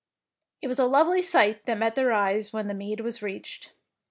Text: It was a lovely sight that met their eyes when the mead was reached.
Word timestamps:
It 0.63 0.67
was 0.67 0.79
a 0.79 0.87
lovely 0.87 1.21
sight 1.21 1.65
that 1.65 1.77
met 1.77 1.93
their 1.93 2.11
eyes 2.11 2.51
when 2.51 2.65
the 2.65 2.73
mead 2.73 3.01
was 3.01 3.21
reached. 3.21 3.73